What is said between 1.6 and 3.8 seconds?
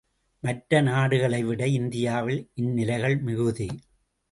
இந்தியாவில் இந்நிலைகள் மிகுதி.